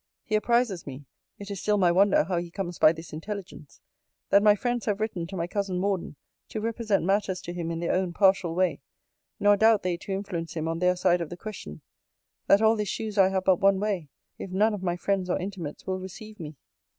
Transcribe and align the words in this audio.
He 0.23 0.33
apprizes 0.35 0.87
me, 0.87 1.05
[It 1.37 1.51
is 1.51 1.61
still 1.61 1.77
my 1.77 1.91
wonder, 1.91 2.23
how 2.23 2.37
he 2.37 2.49
comes 2.49 2.79
by 2.79 2.91
this 2.91 3.13
intelligence!] 3.13 3.81
'That 4.31 4.41
my 4.41 4.55
friends 4.55 4.87
have 4.87 4.99
written 4.99 5.27
to 5.27 5.35
my 5.35 5.45
cousin 5.45 5.77
Morden 5.77 6.15
to 6.49 6.59
represent 6.59 7.05
matters 7.05 7.39
to 7.41 7.53
him 7.53 7.69
in 7.69 7.81
their 7.81 7.91
own 7.93 8.11
partial 8.11 8.55
way; 8.55 8.81
nor 9.39 9.55
doubt 9.55 9.83
they 9.83 9.97
to 9.97 10.11
influence 10.11 10.55
him 10.55 10.67
on 10.67 10.79
their 10.79 10.95
side 10.95 11.21
of 11.21 11.29
the 11.29 11.37
question. 11.37 11.81
'That 12.47 12.63
all 12.63 12.75
this 12.75 12.89
shews 12.89 13.19
I 13.19 13.29
have 13.29 13.43
but 13.45 13.59
one 13.59 13.79
way; 13.79 14.09
if 14.39 14.49
none 14.49 14.73
of 14.73 14.81
my 14.81 14.95
friends 14.95 15.29
or 15.29 15.37
intimates 15.37 15.85
will 15.85 15.99
receive 15.99 16.39
me. 16.39 16.55